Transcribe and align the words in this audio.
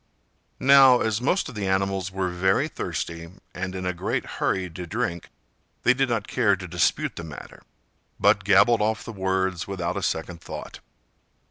'"Now, 0.59 0.99
as 1.01 1.21
most 1.21 1.47
of 1.47 1.53
the 1.53 1.67
animals 1.67 2.11
were 2.11 2.31
very 2.31 2.67
thirsty, 2.67 3.29
and 3.53 3.75
in 3.75 3.85
a 3.85 3.93
great 3.93 4.25
hurry 4.25 4.67
to 4.67 4.87
drink, 4.87 5.29
they 5.83 5.93
did 5.93 6.09
not 6.09 6.27
care 6.27 6.55
to 6.55 6.67
dispute 6.67 7.17
the 7.17 7.23
matter, 7.23 7.61
but 8.19 8.43
gabbled 8.43 8.81
off 8.81 9.03
the 9.05 9.13
words 9.13 9.67
without 9.67 9.97
a 9.97 10.01
second 10.01 10.41
thought. 10.41 10.79